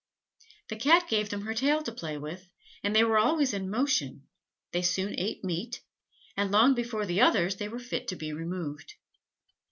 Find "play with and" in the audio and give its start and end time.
1.91-2.95